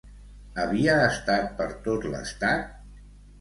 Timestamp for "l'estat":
2.15-2.67